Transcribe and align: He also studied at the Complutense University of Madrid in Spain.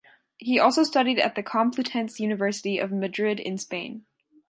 He 0.39 0.59
also 0.59 0.81
studied 0.83 1.19
at 1.19 1.35
the 1.35 1.43
Complutense 1.43 2.19
University 2.19 2.79
of 2.79 2.91
Madrid 2.91 3.39
in 3.39 3.59
Spain. 3.59 4.07